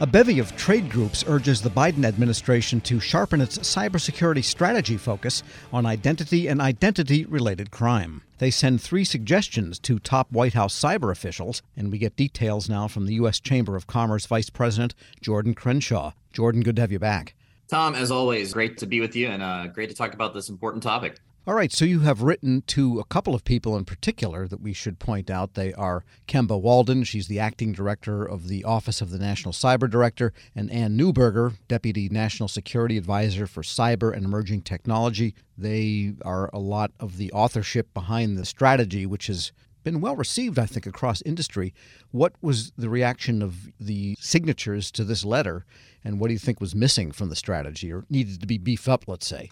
A 0.00 0.06
bevy 0.06 0.38
of 0.38 0.54
trade 0.54 0.88
groups 0.92 1.24
urges 1.26 1.60
the 1.60 1.70
Biden 1.70 2.04
administration 2.04 2.80
to 2.82 3.00
sharpen 3.00 3.40
its 3.40 3.58
cybersecurity 3.58 4.44
strategy 4.44 4.96
focus 4.96 5.42
on 5.72 5.86
identity 5.86 6.46
and 6.46 6.60
identity 6.60 7.24
related 7.24 7.72
crime. 7.72 8.22
They 8.38 8.52
send 8.52 8.80
three 8.80 9.04
suggestions 9.04 9.80
to 9.80 9.98
top 9.98 10.30
White 10.30 10.52
House 10.54 10.80
cyber 10.80 11.10
officials, 11.10 11.62
and 11.76 11.90
we 11.90 11.98
get 11.98 12.14
details 12.14 12.68
now 12.68 12.86
from 12.86 13.06
the 13.06 13.14
U.S. 13.14 13.40
Chamber 13.40 13.74
of 13.74 13.88
Commerce 13.88 14.24
Vice 14.24 14.50
President 14.50 14.94
Jordan 15.20 15.54
Crenshaw. 15.54 16.12
Jordan, 16.32 16.62
good 16.62 16.76
to 16.76 16.82
have 16.82 16.92
you 16.92 17.00
back. 17.00 17.34
Tom, 17.68 17.96
as 17.96 18.12
always, 18.12 18.52
great 18.52 18.78
to 18.78 18.86
be 18.86 19.00
with 19.00 19.16
you 19.16 19.26
and 19.26 19.42
uh, 19.42 19.66
great 19.66 19.88
to 19.88 19.96
talk 19.96 20.14
about 20.14 20.32
this 20.32 20.48
important 20.48 20.84
topic. 20.84 21.18
All 21.48 21.54
right, 21.54 21.72
so 21.72 21.86
you 21.86 22.00
have 22.00 22.20
written 22.20 22.60
to 22.66 23.00
a 23.00 23.04
couple 23.04 23.34
of 23.34 23.42
people 23.42 23.74
in 23.78 23.86
particular 23.86 24.46
that 24.46 24.60
we 24.60 24.74
should 24.74 24.98
point 24.98 25.30
out. 25.30 25.54
They 25.54 25.72
are 25.72 26.04
Kemba 26.26 26.60
Walden, 26.60 27.04
she's 27.04 27.26
the 27.26 27.38
acting 27.38 27.72
director 27.72 28.22
of 28.22 28.48
the 28.48 28.64
Office 28.64 29.00
of 29.00 29.08
the 29.08 29.18
National 29.18 29.54
Cyber 29.54 29.88
Director, 29.88 30.34
and 30.54 30.70
Anne 30.70 30.98
Neuberger, 30.98 31.54
deputy 31.66 32.10
national 32.10 32.50
security 32.50 32.98
advisor 32.98 33.46
for 33.46 33.62
cyber 33.62 34.14
and 34.14 34.26
emerging 34.26 34.60
technology. 34.60 35.34
They 35.56 36.12
are 36.22 36.50
a 36.52 36.58
lot 36.58 36.92
of 37.00 37.16
the 37.16 37.32
authorship 37.32 37.94
behind 37.94 38.36
the 38.36 38.44
strategy, 38.44 39.06
which 39.06 39.28
has 39.28 39.50
been 39.84 40.02
well 40.02 40.16
received, 40.16 40.58
I 40.58 40.66
think, 40.66 40.86
across 40.86 41.22
industry. 41.22 41.72
What 42.10 42.34
was 42.42 42.72
the 42.76 42.90
reaction 42.90 43.40
of 43.40 43.70
the 43.80 44.18
signatures 44.20 44.90
to 44.90 45.02
this 45.02 45.24
letter, 45.24 45.64
and 46.04 46.20
what 46.20 46.26
do 46.26 46.34
you 46.34 46.38
think 46.38 46.60
was 46.60 46.74
missing 46.74 47.10
from 47.10 47.30
the 47.30 47.36
strategy 47.36 47.90
or 47.90 48.04
needed 48.10 48.38
to 48.38 48.46
be 48.46 48.58
beefed 48.58 48.86
up, 48.86 49.04
let's 49.08 49.26
say? 49.26 49.50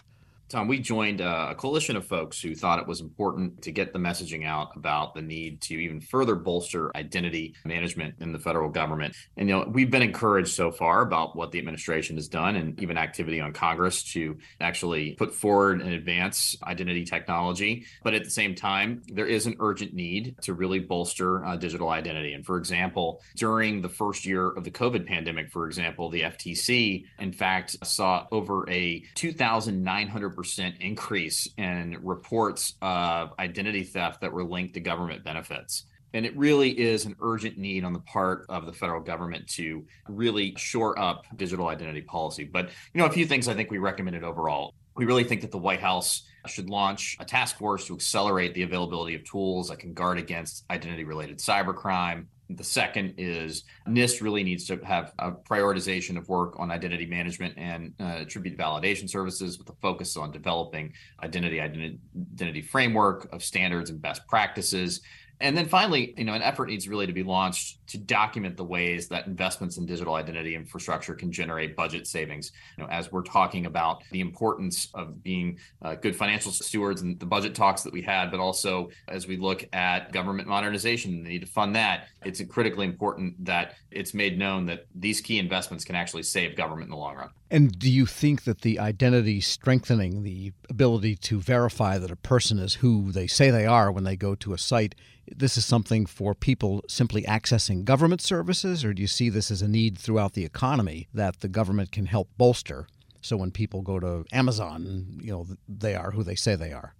Tom, 0.49 0.69
we 0.69 0.79
joined 0.79 1.19
a 1.19 1.53
coalition 1.55 1.97
of 1.97 2.07
folks 2.07 2.39
who 2.39 2.55
thought 2.55 2.79
it 2.79 2.87
was 2.87 3.01
important 3.01 3.61
to 3.63 3.69
get 3.69 3.91
the 3.91 3.99
messaging 3.99 4.45
out 4.45 4.69
about 4.77 5.13
the 5.13 5.21
need 5.21 5.59
to 5.59 5.73
even 5.73 5.99
further 5.99 6.35
bolster 6.35 6.95
identity 6.95 7.53
management 7.65 8.15
in 8.21 8.31
the 8.31 8.39
federal 8.39 8.69
government. 8.69 9.13
And, 9.35 9.49
you 9.49 9.55
know, 9.55 9.69
we've 9.69 9.91
been 9.91 10.01
encouraged 10.01 10.53
so 10.53 10.71
far 10.71 11.01
about 11.01 11.35
what 11.35 11.51
the 11.51 11.59
administration 11.59 12.15
has 12.15 12.29
done 12.29 12.55
and 12.55 12.79
even 12.79 12.97
activity 12.97 13.41
on 13.41 13.51
Congress 13.51 14.03
to 14.13 14.37
actually 14.61 15.15
put 15.15 15.33
forward 15.33 15.81
and 15.81 15.91
advance 15.91 16.55
identity 16.63 17.03
technology. 17.03 17.85
But 18.01 18.13
at 18.13 18.23
the 18.23 18.29
same 18.29 18.55
time, 18.55 19.01
there 19.07 19.27
is 19.27 19.47
an 19.47 19.57
urgent 19.59 19.93
need 19.93 20.37
to 20.43 20.53
really 20.53 20.79
bolster 20.79 21.43
uh, 21.43 21.57
digital 21.57 21.89
identity. 21.89 22.31
And 22.31 22.45
for 22.45 22.57
example, 22.57 23.21
during 23.35 23.81
the 23.81 23.89
first 23.89 24.25
year 24.25 24.47
of 24.51 24.63
the 24.63 24.71
COVID 24.71 25.05
pandemic, 25.05 25.51
for 25.51 25.67
example, 25.67 26.09
the 26.09 26.21
FTC, 26.21 27.03
in 27.19 27.33
fact, 27.33 27.75
saw 27.85 28.27
over 28.31 28.69
a 28.69 29.03
2,900 29.15 30.36
percent 30.37 30.75
increase 30.79 31.49
in 31.57 31.97
reports 32.01 32.75
of 32.81 33.31
identity 33.39 33.83
theft 33.83 34.21
that 34.21 34.31
were 34.31 34.43
linked 34.43 34.75
to 34.75 34.79
government 34.79 35.23
benefits. 35.25 35.85
And 36.13 36.25
it 36.25 36.37
really 36.37 36.69
is 36.79 37.05
an 37.05 37.15
urgent 37.19 37.57
need 37.57 37.83
on 37.83 37.91
the 37.91 37.99
part 37.99 38.45
of 38.47 38.65
the 38.65 38.71
federal 38.71 39.01
government 39.01 39.47
to 39.55 39.85
really 40.07 40.53
shore 40.55 40.97
up 40.97 41.25
digital 41.35 41.67
identity 41.67 42.01
policy. 42.01 42.45
But, 42.45 42.69
you 42.93 43.01
know, 43.01 43.05
a 43.05 43.11
few 43.11 43.25
things 43.25 43.47
I 43.47 43.55
think 43.55 43.71
we 43.71 43.79
recommended 43.79 44.23
overall. 44.23 44.73
We 44.95 45.05
really 45.05 45.25
think 45.25 45.41
that 45.41 45.51
the 45.51 45.57
White 45.57 45.81
House 45.81 46.23
should 46.45 46.69
launch 46.69 47.17
a 47.19 47.25
task 47.25 47.57
force 47.57 47.85
to 47.87 47.95
accelerate 47.95 48.53
the 48.53 48.63
availability 48.63 49.15
of 49.15 49.23
tools 49.25 49.69
that 49.69 49.79
can 49.79 49.93
guard 49.93 50.17
against 50.17 50.63
identity 50.69 51.03
related 51.03 51.39
cybercrime, 51.39 52.27
the 52.49 52.63
second 52.63 53.13
is 53.17 53.63
NIST 53.87 54.21
really 54.21 54.43
needs 54.43 54.65
to 54.67 54.77
have 54.85 55.13
a 55.19 55.31
prioritization 55.31 56.17
of 56.17 56.29
work 56.29 56.59
on 56.59 56.71
identity 56.71 57.05
management 57.05 57.53
and 57.57 57.93
uh, 57.99 58.19
attribute 58.19 58.57
validation 58.57 59.09
services 59.09 59.57
with 59.57 59.69
a 59.69 59.73
focus 59.81 60.15
on 60.15 60.31
developing 60.31 60.93
identity, 61.23 61.59
identity 61.59 61.99
identity 62.33 62.61
framework 62.61 63.27
of 63.33 63.43
standards 63.43 63.89
and 63.89 64.01
best 64.01 64.25
practices 64.27 65.01
and 65.39 65.55
then 65.55 65.67
finally, 65.67 66.13
you 66.17 66.25
know, 66.25 66.33
an 66.33 66.41
effort 66.41 66.67
needs 66.67 66.87
really 66.87 67.05
to 67.05 67.13
be 67.13 67.23
launched 67.23 67.85
to 67.87 67.97
document 67.97 68.57
the 68.57 68.63
ways 68.63 69.07
that 69.09 69.27
investments 69.27 69.77
in 69.77 69.85
digital 69.85 70.15
identity 70.15 70.55
infrastructure 70.55 71.13
can 71.13 71.31
generate 71.31 71.75
budget 71.75 72.07
savings. 72.07 72.51
You 72.77 72.83
know, 72.83 72.89
as 72.89 73.11
we're 73.11 73.21
talking 73.23 73.65
about 73.65 74.03
the 74.11 74.19
importance 74.19 74.89
of 74.93 75.23
being 75.23 75.59
uh, 75.81 75.95
good 75.95 76.15
financial 76.15 76.51
stewards 76.51 77.01
and 77.01 77.19
the 77.19 77.25
budget 77.25 77.53
talks 77.53 77.83
that 77.83 77.93
we 77.93 78.01
had, 78.01 78.31
but 78.31 78.39
also 78.39 78.89
as 79.07 79.27
we 79.27 79.37
look 79.37 79.67
at 79.73 80.11
government 80.11 80.47
modernization, 80.47 81.23
the 81.23 81.29
need 81.29 81.41
to 81.41 81.47
fund 81.47 81.75
that, 81.75 82.07
it's 82.25 82.41
critically 82.45 82.85
important 82.85 83.45
that 83.45 83.75
it's 83.91 84.13
made 84.13 84.39
known 84.39 84.65
that 84.65 84.85
these 84.95 85.21
key 85.21 85.37
investments 85.37 85.85
can 85.85 85.95
actually 85.95 86.23
save 86.23 86.55
government 86.55 86.85
in 86.85 86.91
the 86.91 86.97
long 86.97 87.15
run. 87.15 87.29
And 87.49 87.77
do 87.77 87.89
you 87.89 88.05
think 88.05 88.43
that 88.43 88.61
the 88.61 88.79
identity 88.79 89.39
strengthening, 89.39 90.23
the 90.23 90.51
ability 90.69 91.15
to 91.15 91.39
verify 91.39 91.97
that 91.97 92.11
a 92.11 92.17
person 92.17 92.59
is 92.59 92.75
who 92.75 93.11
they 93.11 93.27
say 93.27 93.49
they 93.49 93.65
are 93.65 93.91
when 93.91 94.03
they 94.03 94.17
go 94.17 94.35
to 94.35 94.53
a 94.53 94.57
site, 94.57 94.95
this 95.35 95.57
is 95.57 95.65
something 95.65 96.05
for 96.05 96.33
people 96.33 96.83
simply 96.87 97.23
accessing 97.23 97.83
government 97.83 98.21
services, 98.21 98.83
or 98.83 98.93
do 98.93 99.01
you 99.01 99.07
see 99.07 99.29
this 99.29 99.51
as 99.51 99.61
a 99.61 99.67
need 99.67 99.97
throughout 99.97 100.33
the 100.33 100.45
economy 100.45 101.07
that 101.13 101.41
the 101.41 101.47
government 101.47 101.91
can 101.91 102.05
help 102.05 102.29
bolster? 102.37 102.87
So 103.21 103.37
when 103.37 103.51
people 103.51 103.81
go 103.81 103.99
to 103.99 104.25
Amazon, 104.31 105.19
you 105.21 105.31
know, 105.31 105.47
they 105.67 105.95
are 105.95 106.11
who 106.11 106.23
they 106.23 106.35
say 106.35 106.55
they 106.55 106.71
are. 106.71 106.93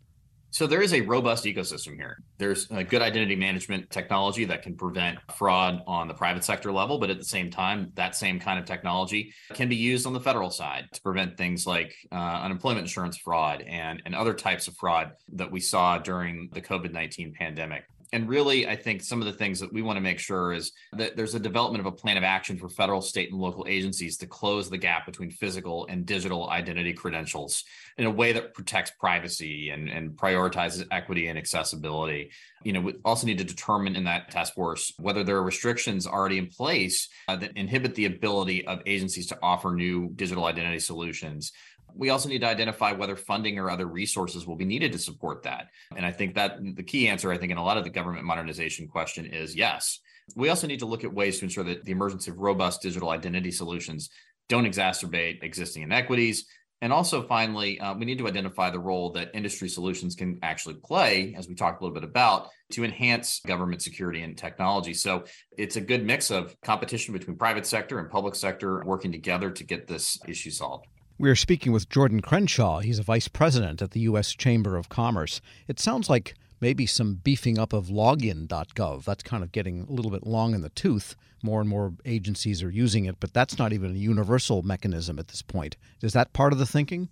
So 0.50 0.66
there 0.66 0.82
is 0.82 0.94
a 0.94 1.02
robust 1.02 1.44
ecosystem 1.44 1.98
here. 1.98 2.24
There's 2.38 2.68
a 2.72 2.84
good 2.84 3.02
identity 3.02 3.36
management 3.36 3.90
technology 3.92 4.46
that 4.46 4.64
can 4.64 4.76
prevent 4.76 5.20
fraud 5.36 5.82
on 5.86 6.08
the 6.08 6.14
private 6.14 6.44
sector 6.44 6.72
level, 6.72 6.98
but 6.98 7.10
at 7.10 7.20
the 7.20 7.26
same 7.26 7.52
time, 7.52 7.92
that 7.96 8.16
same 8.16 8.40
kind 8.40 8.58
of 8.58 8.66
technology 8.66 9.34
can 9.54 9.70
be 9.70 9.76
used 9.76 10.08
on 10.08 10.14
the 10.14 10.20
federal 10.20 10.50
side 10.50 10.86
to 10.94 11.02
prevent 11.02 11.38
things 11.38 11.68
like 11.68 11.94
uh, 12.12 12.16
unemployment 12.16 12.86
insurance 12.86 13.18
fraud 13.18 13.62
and, 13.68 14.02
and 14.06 14.16
other 14.16 14.34
types 14.34 14.68
of 14.68 14.76
fraud 14.78 15.12
that 15.34 15.52
we 15.52 15.60
saw 15.60 15.98
during 16.00 16.50
the 16.54 16.62
COVID 16.62 16.92
19 16.92 17.34
pandemic 17.38 17.84
and 18.14 18.30
really, 18.30 18.68
I 18.68 18.76
think 18.76 19.02
some 19.02 19.22
of 19.22 19.26
the 19.26 19.34
things 19.34 19.60
that 19.60 19.72
we 19.72 19.82
want 19.82 19.98
to 19.98 20.02
make 20.02 20.20
sure 20.20 20.54
is 20.54 20.72
that 20.94 21.18
there's 21.18 21.36
a 21.36 21.40
development 21.40 21.86
of 21.86 21.86
a 21.86 21.96
plan 21.96 22.18
of 22.18 22.24
action 22.24 22.58
for 22.58 22.70
federal, 22.70 23.02
state, 23.02 23.32
and 23.32 23.40
local 23.40 23.66
agencies 23.68 24.18
to 24.18 24.28
close 24.28 24.70
the 24.70 24.78
gap 24.78 25.06
between 25.06 25.30
physical 25.30 25.86
and 25.88 26.06
digital 26.06 26.50
identity 26.50 26.94
credentials 26.94 27.64
in 27.98 28.06
a 28.06 28.12
way 28.12 28.32
that 28.32 28.54
protects 28.54 28.92
privacy 28.92 29.72
and, 29.72 29.90
and 29.90 30.12
prioritizes 30.12 30.86
equity 30.92 31.28
and 31.28 31.38
accessibility. 31.38 32.32
You 32.64 32.74
know, 32.74 32.82
we 32.82 32.94
also 33.04 33.28
need 33.28 33.40
to 33.40 33.44
determine 33.44 33.96
in 33.96 34.06
that 34.06 34.32
task 34.32 34.54
force 34.54 34.94
whether 34.98 35.24
there 35.24 35.38
are 35.38 35.44
restrictions 35.44 36.08
already 36.08 36.38
in 36.38 36.48
place 36.48 37.10
uh, 37.28 37.36
that 37.36 37.58
inhibit 37.58 37.96
the 37.96 38.06
ability 38.06 38.66
of 38.68 38.82
agencies 38.86 39.28
to 39.28 39.40
offer 39.42 39.72
new 39.72 40.10
digital 40.16 40.46
identity 40.46 40.80
solutions 40.80 41.52
we 41.98 42.10
also 42.10 42.30
need 42.30 42.42
to 42.42 42.48
identify 42.48 42.92
whether 42.92 43.16
funding 43.16 43.58
or 43.58 43.70
other 43.70 43.86
resources 43.86 44.46
will 44.46 44.56
be 44.56 44.66
needed 44.66 44.92
to 44.92 45.00
support 45.00 45.44
that. 45.44 45.68
And 45.96 46.06
I 46.06 46.12
think 46.12 46.36
that 46.36 46.58
the 46.76 46.84
key 46.84 47.08
answer, 47.08 47.32
I 47.32 47.38
think, 47.38 47.52
in 47.52 47.58
a 47.58 47.64
lot 47.64 47.78
of 47.78 47.84
the 47.84 47.90
government 47.90 48.26
modernization 48.26 48.88
question 48.88 49.26
is 49.26 49.56
yes. 49.56 50.00
We 50.36 50.50
also 50.50 50.68
need 50.68 50.80
to 50.80 50.86
look 50.86 51.04
at 51.04 51.14
ways 51.14 51.40
to 51.40 51.46
ensure 51.46 51.64
that 51.64 51.86
the 51.86 51.92
emergence 51.92 52.28
of 52.28 52.38
robust 52.38 52.82
digital 52.82 53.10
identity 53.10 53.52
solutions 53.52 54.10
don't 54.50 54.66
exacerbate 54.66 55.44
existing 55.44 55.84
inequities. 55.84 56.46
And 56.82 56.94
also, 56.94 57.24
finally, 57.24 57.80
uh, 57.80 57.96
we 57.96 58.06
need 58.06 58.20
to 58.20 58.28
identify 58.28 58.70
the 58.70 58.80
role 58.80 59.10
that 59.14 59.32
industry 59.34 59.68
solutions 59.68 60.14
can 60.14 60.38
actually 60.44 60.76
play, 60.76 61.34
as 61.36 61.48
we 61.48 61.56
talked 61.56 61.82
a 61.82 61.84
little 61.84 61.96
bit 62.00 62.04
about, 62.04 62.50
to 62.74 62.84
enhance 62.84 63.40
government 63.48 63.82
security 63.82 64.22
and 64.22 64.38
technology. 64.38 64.94
So 64.94 65.24
it's 65.58 65.76
a 65.76 65.82
good 65.82 66.06
mix 66.06 66.30
of 66.30 66.56
competition 66.62 67.14
between 67.14 67.36
private 67.36 67.66
sector 67.66 67.98
and 67.98 68.12
public 68.12 68.36
sector 68.36 68.84
working 68.86 69.12
together 69.12 69.50
to 69.50 69.64
get 69.64 69.88
this 69.88 70.20
issue 70.28 70.52
solved. 70.52 70.86
We 71.20 71.32
are 71.32 71.36
speaking 71.36 71.72
with 71.72 71.90
Jordan 71.90 72.22
Crenshaw. 72.22 72.78
He's 72.78 73.00
a 73.00 73.04
vice 73.04 73.28
president 73.28 73.82
at 73.82 73.90
the 73.90 74.02
U.S. 74.02 74.36
Chamber 74.36 74.78
of 74.78 74.88
Commerce. 74.88 75.42
It 75.68 75.80
sounds 75.80 76.12
like 76.12 76.36
maybe 76.62 76.86
some 76.86 77.16
beefing 77.16 77.58
up 77.58 77.74
of 77.74 77.88
login.gov. 77.88 79.04
That's 79.04 79.24
kind 79.24 79.42
of 79.42 79.52
getting 79.52 79.88
a 79.90 79.92
little 79.92 80.12
bit 80.12 80.28
long 80.28 80.54
in 80.54 80.62
the 80.62 80.70
tooth. 80.70 81.16
More 81.42 81.60
and 81.60 81.68
more 81.68 81.94
agencies 82.06 82.62
are 82.62 82.70
using 82.70 83.06
it, 83.06 83.20
but 83.20 83.34
that's 83.34 83.58
not 83.58 83.74
even 83.74 83.96
a 83.96 84.00
universal 84.00 84.62
mechanism 84.62 85.18
at 85.18 85.30
this 85.30 85.42
point. 85.42 85.76
Is 86.04 86.14
that 86.14 86.34
part 86.34 86.54
of 86.54 86.60
the 86.60 86.68
thinking? 86.68 87.10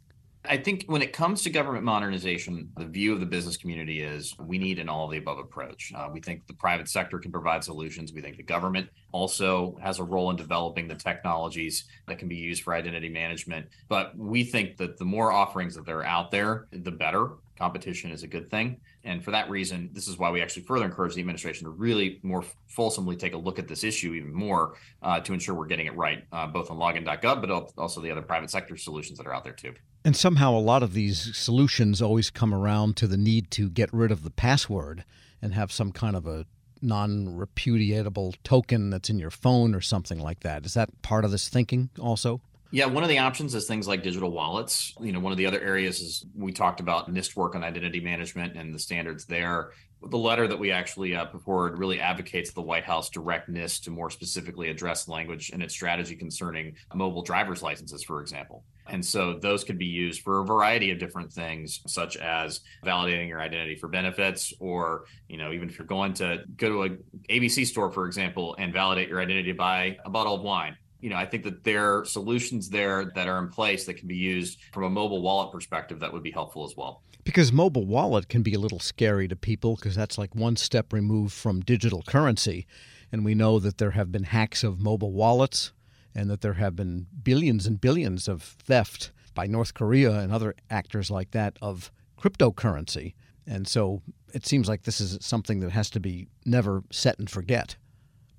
I 0.49 0.57
think 0.57 0.85
when 0.87 1.01
it 1.01 1.13
comes 1.13 1.43
to 1.43 1.49
government 1.49 1.83
modernization, 1.83 2.69
the 2.77 2.85
view 2.85 3.13
of 3.13 3.19
the 3.19 3.25
business 3.25 3.57
community 3.57 4.01
is 4.01 4.35
we 4.39 4.57
need 4.57 4.79
an 4.79 4.89
all 4.89 5.05
of 5.05 5.11
the 5.11 5.17
above 5.17 5.39
approach. 5.39 5.91
Uh, 5.95 6.09
we 6.11 6.19
think 6.19 6.47
the 6.47 6.53
private 6.53 6.89
sector 6.89 7.19
can 7.19 7.31
provide 7.31 7.63
solutions. 7.63 8.13
We 8.13 8.21
think 8.21 8.37
the 8.37 8.43
government 8.43 8.89
also 9.11 9.77
has 9.81 9.99
a 9.99 10.03
role 10.03 10.29
in 10.29 10.35
developing 10.35 10.87
the 10.87 10.95
technologies 10.95 11.85
that 12.07 12.17
can 12.17 12.27
be 12.27 12.35
used 12.35 12.63
for 12.63 12.73
identity 12.73 13.09
management. 13.09 13.67
But 13.87 14.17
we 14.17 14.43
think 14.43 14.77
that 14.77 14.97
the 14.97 15.05
more 15.05 15.31
offerings 15.31 15.75
that 15.75 15.89
are 15.89 16.03
out 16.03 16.31
there, 16.31 16.67
the 16.71 16.91
better. 16.91 17.31
Competition 17.57 18.11
is 18.11 18.23
a 18.23 18.27
good 18.27 18.49
thing. 18.49 18.81
And 19.05 19.23
for 19.23 19.31
that 19.31 19.49
reason, 19.49 19.89
this 19.93 20.07
is 20.07 20.17
why 20.17 20.29
we 20.31 20.41
actually 20.41 20.63
further 20.63 20.83
encourage 20.83 21.13
the 21.13 21.21
administration 21.21 21.65
to 21.65 21.69
really 21.69 22.19
more 22.23 22.43
fulsomely 22.67 23.15
take 23.15 23.33
a 23.33 23.37
look 23.37 23.59
at 23.59 23.67
this 23.67 23.83
issue 23.83 24.13
even 24.13 24.33
more 24.33 24.73
uh, 25.01 25.19
to 25.21 25.31
ensure 25.31 25.55
we're 25.55 25.67
getting 25.67 25.85
it 25.85 25.95
right, 25.95 26.25
uh, 26.31 26.47
both 26.47 26.69
on 26.69 26.77
login.gov, 26.77 27.41
but 27.41 27.49
also 27.77 28.01
the 28.01 28.11
other 28.11 28.21
private 28.21 28.49
sector 28.49 28.75
solutions 28.75 29.17
that 29.17 29.27
are 29.27 29.33
out 29.33 29.43
there 29.43 29.53
too. 29.53 29.73
And 30.05 30.15
somehow 30.15 30.51
a 30.51 30.61
lot 30.61 30.83
of 30.83 30.93
these 30.93 31.35
solutions 31.35 31.99
always 31.99 32.29
come 32.29 32.53
around 32.53 32.95
to 32.97 33.07
the 33.07 33.17
need 33.17 33.49
to 33.51 33.71
get 33.71 33.91
rid 33.91 34.11
of 34.11 34.23
the 34.23 34.29
password 34.29 35.03
and 35.41 35.55
have 35.55 35.71
some 35.71 35.91
kind 35.91 36.15
of 36.15 36.27
a 36.27 36.45
non 36.79 37.27
repudiatable 37.27 38.35
token 38.43 38.91
that's 38.91 39.09
in 39.09 39.17
your 39.17 39.31
phone 39.31 39.73
or 39.73 39.81
something 39.81 40.19
like 40.19 40.41
that. 40.41 40.63
Is 40.63 40.75
that 40.75 41.01
part 41.01 41.25
of 41.25 41.31
this 41.31 41.49
thinking 41.49 41.89
also? 41.99 42.39
Yeah, 42.69 42.85
one 42.85 43.01
of 43.01 43.09
the 43.09 43.17
options 43.17 43.55
is 43.55 43.65
things 43.65 43.87
like 43.87 44.03
digital 44.03 44.31
wallets. 44.31 44.93
You 44.99 45.11
know, 45.11 45.19
one 45.19 45.31
of 45.31 45.39
the 45.39 45.47
other 45.47 45.59
areas 45.59 45.99
is 46.01 46.23
we 46.35 46.51
talked 46.51 46.79
about 46.79 47.11
NIST 47.11 47.35
work 47.35 47.55
on 47.55 47.63
identity 47.63 47.99
management 47.99 48.55
and 48.55 48.75
the 48.75 48.79
standards 48.79 49.25
there. 49.25 49.71
The 50.09 50.17
letter 50.17 50.47
that 50.47 50.57
we 50.57 50.71
actually 50.71 51.15
uh, 51.15 51.25
put 51.25 51.41
forward 51.41 51.79
really 51.79 51.99
advocates 51.99 52.51
the 52.51 52.61
White 52.61 52.83
House 52.83 53.09
directness 53.09 53.79
to 53.81 53.91
more 53.91 54.09
specifically 54.09 54.69
address 54.69 55.07
language 55.07 55.49
in 55.49 55.61
its 55.61 55.73
strategy 55.73 56.15
concerning 56.15 56.75
mobile 56.93 57.23
driver's 57.23 57.63
licenses, 57.63 58.03
for 58.03 58.21
example. 58.21 58.63
And 58.87 59.03
so 59.03 59.33
those 59.33 59.63
could 59.63 59.79
be 59.79 59.85
used 59.85 60.21
for 60.21 60.41
a 60.41 60.45
variety 60.45 60.91
of 60.91 60.99
different 60.99 61.33
things, 61.33 61.81
such 61.87 62.17
as 62.17 62.59
validating 62.85 63.27
your 63.27 63.41
identity 63.41 63.75
for 63.75 63.87
benefits, 63.87 64.53
or 64.59 65.05
you 65.27 65.37
know, 65.37 65.51
even 65.51 65.69
if 65.69 65.79
you're 65.79 65.87
going 65.87 66.13
to 66.15 66.43
go 66.55 66.69
to 66.69 66.83
a 66.83 67.33
ABC 67.33 67.65
store, 67.65 67.91
for 67.91 68.05
example, 68.05 68.55
and 68.59 68.71
validate 68.71 69.09
your 69.09 69.21
identity 69.21 69.51
buy 69.53 69.97
a 70.05 70.09
bottle 70.09 70.35
of 70.35 70.41
wine 70.41 70.75
you 71.05 71.11
know, 71.11 71.17
I 71.17 71.27
think 71.27 71.43
that 71.43 71.63
there 71.63 71.99
are 71.99 72.03
solutions 72.03 72.67
there 72.67 73.11
that 73.13 73.27
are 73.27 73.37
in 73.37 73.49
place 73.49 73.85
that 73.85 73.93
can 73.93 74.07
be 74.07 74.15
used 74.15 74.57
from 74.71 74.85
a 74.85 74.89
mobile 74.89 75.21
wallet 75.21 75.51
perspective 75.51 75.99
that 75.99 76.11
would 76.11 76.23
be 76.23 76.31
helpful 76.31 76.65
as 76.65 76.75
well. 76.75 77.03
Because 77.23 77.51
mobile 77.51 77.85
wallet 77.85 78.27
can 78.27 78.41
be 78.41 78.55
a 78.55 78.59
little 78.59 78.79
scary 78.79 79.27
to 79.27 79.35
people 79.35 79.75
because 79.75 79.93
that's 79.93 80.17
like 80.17 80.33
one 80.33 80.55
step 80.55 80.91
removed 80.91 81.31
from 81.31 81.61
digital 81.61 82.01
currency. 82.01 82.65
And 83.11 83.23
we 83.23 83.35
know 83.35 83.59
that 83.59 83.77
there 83.77 83.91
have 83.91 84.11
been 84.11 84.23
hacks 84.23 84.63
of 84.63 84.79
mobile 84.79 85.13
wallets 85.13 85.73
and 86.15 86.27
that 86.31 86.41
there 86.41 86.53
have 86.53 86.75
been 86.75 87.05
billions 87.21 87.67
and 87.67 87.79
billions 87.79 88.27
of 88.27 88.41
theft 88.41 89.11
by 89.35 89.45
North 89.45 89.75
Korea 89.75 90.11
and 90.11 90.33
other 90.33 90.55
actors 90.71 91.11
like 91.11 91.29
that 91.31 91.55
of 91.61 91.91
cryptocurrency. 92.19 93.13
And 93.45 93.67
so 93.67 94.01
it 94.33 94.47
seems 94.47 94.67
like 94.67 94.85
this 94.85 94.99
is 94.99 95.19
something 95.21 95.59
that 95.59 95.71
has 95.71 95.91
to 95.91 95.99
be 95.99 96.29
never 96.45 96.81
set 96.91 97.19
and 97.19 97.29
forget. 97.29 97.75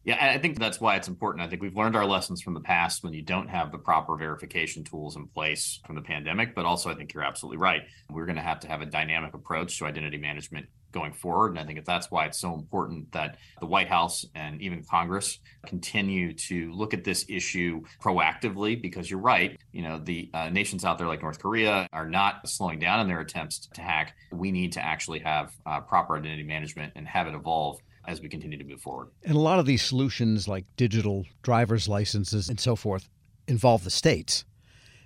Yeah, 0.06 0.34
I 0.34 0.38
think 0.38 0.60
that's 0.60 0.80
why 0.80 0.94
it's 0.94 1.08
important. 1.08 1.44
I 1.44 1.48
think 1.48 1.60
we've 1.60 1.74
learned 1.74 1.96
our 1.96 2.06
lessons 2.06 2.40
from 2.40 2.54
the 2.54 2.60
past 2.60 3.02
when 3.02 3.12
you 3.12 3.22
don't 3.22 3.48
have 3.48 3.72
the 3.72 3.78
proper 3.78 4.16
verification 4.16 4.84
tools 4.84 5.16
in 5.16 5.26
place 5.26 5.80
from 5.84 5.96
the 5.96 6.00
pandemic. 6.00 6.54
But 6.54 6.64
also, 6.64 6.88
I 6.90 6.94
think 6.94 7.12
you're 7.12 7.24
absolutely 7.24 7.58
right. 7.58 7.82
We're 8.08 8.24
going 8.24 8.36
to 8.36 8.42
have 8.42 8.60
to 8.60 8.68
have 8.68 8.82
a 8.82 8.86
dynamic 8.86 9.34
approach 9.34 9.76
to 9.78 9.84
identity 9.84 10.16
management 10.16 10.66
going 10.92 11.12
forward. 11.12 11.50
And 11.50 11.58
I 11.58 11.64
think 11.64 11.84
that's 11.84 12.08
why 12.08 12.26
it's 12.26 12.38
so 12.38 12.54
important 12.54 13.10
that 13.12 13.36
the 13.58 13.66
White 13.66 13.88
House 13.88 14.24
and 14.36 14.62
even 14.62 14.84
Congress 14.84 15.40
continue 15.66 16.32
to 16.34 16.70
look 16.72 16.94
at 16.94 17.02
this 17.02 17.26
issue 17.28 17.82
proactively 18.00 18.80
because 18.80 19.10
you're 19.10 19.18
right. 19.18 19.58
You 19.72 19.82
know, 19.82 19.98
the 19.98 20.30
uh, 20.32 20.50
nations 20.50 20.84
out 20.84 20.98
there 20.98 21.08
like 21.08 21.20
North 21.20 21.40
Korea 21.40 21.88
are 21.92 22.08
not 22.08 22.48
slowing 22.48 22.78
down 22.78 23.00
in 23.00 23.08
their 23.08 23.20
attempts 23.20 23.66
to 23.74 23.82
hack. 23.82 24.14
We 24.30 24.52
need 24.52 24.72
to 24.72 24.84
actually 24.84 25.18
have 25.18 25.52
uh, 25.66 25.80
proper 25.80 26.16
identity 26.16 26.44
management 26.44 26.92
and 26.94 27.08
have 27.08 27.26
it 27.26 27.34
evolve 27.34 27.80
as 28.06 28.20
we 28.20 28.28
continue 28.28 28.58
to 28.58 28.64
move 28.64 28.80
forward. 28.80 29.08
And 29.24 29.36
a 29.36 29.40
lot 29.40 29.58
of 29.58 29.66
these 29.66 29.82
solutions, 29.82 30.46
like 30.46 30.64
digital 30.76 31.26
driver's 31.42 31.88
licenses 31.88 32.48
and 32.48 32.60
so 32.60 32.76
forth, 32.76 33.08
involve 33.48 33.84
the 33.84 33.90
states. 33.90 34.44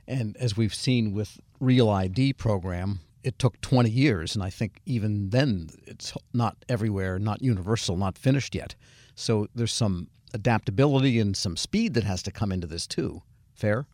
And 0.06 0.37
as 0.38 0.56
we've 0.56 0.75
seen 0.75 1.12
with 1.12 1.41
Real 1.61 1.88
ID 1.88 2.35
program, 2.35 3.00
it 3.23 3.38
took 3.38 3.61
20 3.61 3.91
years, 3.91 4.35
and 4.35 4.43
I 4.43 4.49
think 4.49 4.81
even 4.87 5.31
then 5.31 5.69
it's 5.87 6.14
not 6.32 6.56
everywhere, 6.69 7.19
not 7.19 7.43
universal, 7.43 7.97
not 7.97 8.17
finished 8.17 8.55
yet. 8.55 8.75
So 9.14 9.46
there's 9.55 9.73
some 9.73 10.08
adaptability 10.32 11.19
and 11.20 11.37
some 11.37 11.56
speed 11.56 11.94
that 11.94 12.05
has 12.05 12.23
to 12.23 12.31
come 12.31 12.50
into 12.50 12.67
this 12.67 12.87
too. 12.87 13.23
Fair? 13.53 13.87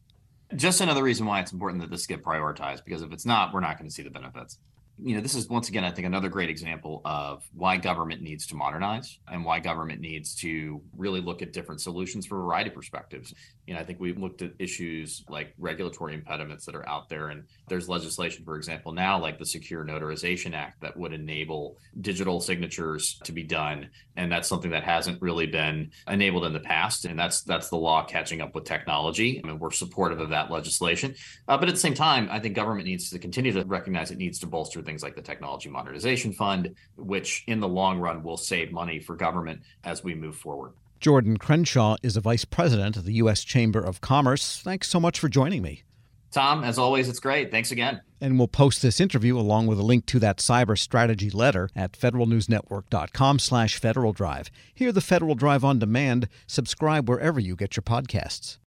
Just 0.54 0.80
another 0.80 1.02
reason 1.02 1.26
why 1.26 1.40
it's 1.40 1.52
important 1.52 1.80
that 1.80 1.90
this 1.90 2.06
get 2.06 2.22
prioritized, 2.22 2.84
because 2.84 3.02
if 3.02 3.12
it's 3.12 3.26
not, 3.26 3.52
we're 3.52 3.60
not 3.60 3.78
going 3.78 3.88
to 3.88 3.94
see 3.94 4.02
the 4.02 4.10
benefits 4.10 4.58
you 5.02 5.14
know, 5.14 5.20
this 5.20 5.34
is 5.34 5.48
once 5.48 5.68
again, 5.68 5.84
I 5.84 5.90
think, 5.90 6.06
another 6.06 6.30
great 6.30 6.48
example 6.48 7.02
of 7.04 7.44
why 7.52 7.76
government 7.76 8.22
needs 8.22 8.46
to 8.46 8.54
modernize 8.54 9.18
and 9.28 9.44
why 9.44 9.60
government 9.60 10.00
needs 10.00 10.34
to 10.36 10.80
really 10.96 11.20
look 11.20 11.42
at 11.42 11.52
different 11.52 11.82
solutions 11.82 12.24
from 12.26 12.38
a 12.38 12.42
variety 12.42 12.70
of 12.70 12.74
perspectives. 12.74 13.34
You 13.66 13.74
know, 13.74 13.80
I 13.80 13.84
think 13.84 14.00
we've 14.00 14.16
looked 14.16 14.40
at 14.40 14.52
issues 14.58 15.22
like 15.28 15.52
regulatory 15.58 16.14
impediments 16.14 16.64
that 16.64 16.74
are 16.74 16.88
out 16.88 17.10
there, 17.10 17.28
and 17.28 17.44
there's 17.68 17.90
legislation, 17.90 18.44
for 18.44 18.56
example, 18.56 18.92
now 18.92 19.20
like 19.20 19.38
the 19.38 19.44
Secure 19.44 19.84
Notarization 19.84 20.54
Act 20.54 20.80
that 20.80 20.96
would 20.96 21.12
enable 21.12 21.76
digital 22.00 22.40
signatures 22.40 23.20
to 23.24 23.32
be 23.32 23.42
done, 23.42 23.90
and 24.16 24.32
that's 24.32 24.48
something 24.48 24.70
that 24.70 24.84
hasn't 24.84 25.20
really 25.20 25.46
been 25.46 25.90
enabled 26.08 26.46
in 26.46 26.54
the 26.54 26.60
past, 26.60 27.04
and 27.04 27.18
that's 27.18 27.42
that's 27.42 27.68
the 27.68 27.76
law 27.76 28.04
catching 28.04 28.40
up 28.40 28.54
with 28.54 28.64
technology. 28.64 29.42
I 29.44 29.46
mean, 29.46 29.58
we're 29.58 29.72
supportive 29.72 30.20
of 30.20 30.30
that 30.30 30.50
legislation, 30.50 31.14
uh, 31.48 31.58
but 31.58 31.68
at 31.68 31.74
the 31.74 31.80
same 31.80 31.94
time, 31.94 32.28
I 32.30 32.40
think 32.40 32.54
government 32.54 32.86
needs 32.86 33.10
to 33.10 33.18
continue 33.18 33.52
to 33.52 33.64
recognize 33.64 34.10
it 34.10 34.16
needs 34.16 34.38
to 34.38 34.46
bolster 34.46 34.85
things 34.86 35.02
like 35.02 35.14
the 35.14 35.22
Technology 35.22 35.68
Modernization 35.68 36.32
Fund, 36.32 36.74
which 36.96 37.44
in 37.46 37.60
the 37.60 37.68
long 37.68 37.98
run 37.98 38.22
will 38.22 38.36
save 38.36 38.72
money 38.72 39.00
for 39.00 39.16
government 39.16 39.60
as 39.84 40.02
we 40.02 40.14
move 40.14 40.36
forward. 40.36 40.72
Jordan 41.00 41.36
Crenshaw 41.36 41.96
is 42.02 42.16
a 42.16 42.22
vice 42.22 42.44
president 42.46 42.96
of 42.96 43.04
the 43.04 43.14
U.S. 43.14 43.44
Chamber 43.44 43.80
of 43.80 44.00
Commerce. 44.00 44.60
Thanks 44.62 44.88
so 44.88 44.98
much 44.98 45.20
for 45.20 45.28
joining 45.28 45.60
me. 45.60 45.82
Tom, 46.32 46.64
as 46.64 46.78
always, 46.78 47.08
it's 47.08 47.20
great. 47.20 47.50
Thanks 47.50 47.70
again. 47.70 48.00
And 48.20 48.38
we'll 48.38 48.48
post 48.48 48.82
this 48.82 49.00
interview 49.00 49.38
along 49.38 49.66
with 49.66 49.78
a 49.78 49.82
link 49.82 50.06
to 50.06 50.18
that 50.20 50.38
cyber 50.38 50.78
strategy 50.78 51.30
letter 51.30 51.70
at 51.76 51.92
federalnewsnetwork.com 51.92 53.38
slash 53.38 53.78
Federal 53.78 54.12
Drive. 54.12 54.50
Hear 54.74 54.92
the 54.92 55.00
Federal 55.00 55.34
Drive 55.34 55.64
on 55.64 55.78
demand. 55.78 56.28
Subscribe 56.46 57.08
wherever 57.08 57.40
you 57.40 57.56
get 57.56 57.76
your 57.76 57.82
podcasts. 57.82 58.58